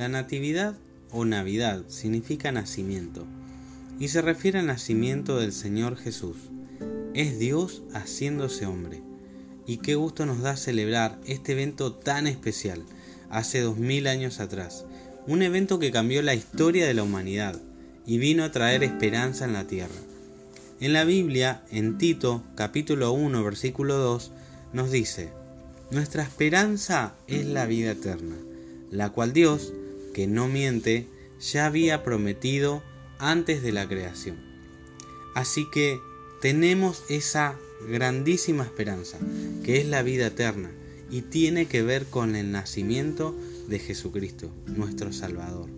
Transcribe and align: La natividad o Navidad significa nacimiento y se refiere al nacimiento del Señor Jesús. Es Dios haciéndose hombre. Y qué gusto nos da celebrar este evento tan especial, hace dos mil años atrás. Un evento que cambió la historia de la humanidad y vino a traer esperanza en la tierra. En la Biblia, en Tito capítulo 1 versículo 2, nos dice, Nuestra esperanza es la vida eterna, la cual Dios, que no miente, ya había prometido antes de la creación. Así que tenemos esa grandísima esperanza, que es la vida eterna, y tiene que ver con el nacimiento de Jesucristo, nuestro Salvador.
La 0.00 0.08
natividad 0.08 0.76
o 1.10 1.26
Navidad 1.26 1.82
significa 1.88 2.50
nacimiento 2.52 3.26
y 3.98 4.08
se 4.08 4.22
refiere 4.22 4.58
al 4.58 4.66
nacimiento 4.66 5.38
del 5.38 5.52
Señor 5.52 5.98
Jesús. 5.98 6.38
Es 7.12 7.38
Dios 7.38 7.82
haciéndose 7.92 8.64
hombre. 8.64 9.02
Y 9.66 9.76
qué 9.76 9.96
gusto 9.96 10.24
nos 10.24 10.40
da 10.40 10.56
celebrar 10.56 11.20
este 11.26 11.52
evento 11.52 11.92
tan 11.92 12.26
especial, 12.26 12.82
hace 13.28 13.60
dos 13.60 13.76
mil 13.76 14.06
años 14.06 14.40
atrás. 14.40 14.86
Un 15.26 15.42
evento 15.42 15.78
que 15.78 15.90
cambió 15.92 16.22
la 16.22 16.34
historia 16.34 16.86
de 16.86 16.94
la 16.94 17.02
humanidad 17.02 17.60
y 18.06 18.16
vino 18.16 18.44
a 18.44 18.52
traer 18.52 18.82
esperanza 18.82 19.44
en 19.44 19.52
la 19.52 19.66
tierra. 19.66 20.00
En 20.80 20.94
la 20.94 21.04
Biblia, 21.04 21.62
en 21.70 21.98
Tito 21.98 22.42
capítulo 22.54 23.12
1 23.12 23.44
versículo 23.44 23.98
2, 23.98 24.32
nos 24.72 24.90
dice, 24.90 25.28
Nuestra 25.90 26.22
esperanza 26.22 27.12
es 27.26 27.44
la 27.44 27.66
vida 27.66 27.90
eterna, 27.90 28.36
la 28.90 29.10
cual 29.10 29.34
Dios, 29.34 29.74
que 30.12 30.26
no 30.26 30.48
miente, 30.48 31.06
ya 31.40 31.66
había 31.66 32.02
prometido 32.02 32.82
antes 33.18 33.62
de 33.62 33.72
la 33.72 33.88
creación. 33.88 34.36
Así 35.34 35.66
que 35.72 36.00
tenemos 36.40 37.04
esa 37.08 37.58
grandísima 37.88 38.64
esperanza, 38.64 39.18
que 39.64 39.80
es 39.80 39.86
la 39.86 40.02
vida 40.02 40.26
eterna, 40.26 40.70
y 41.10 41.22
tiene 41.22 41.66
que 41.66 41.82
ver 41.82 42.06
con 42.06 42.36
el 42.36 42.52
nacimiento 42.52 43.36
de 43.68 43.78
Jesucristo, 43.78 44.50
nuestro 44.66 45.12
Salvador. 45.12 45.68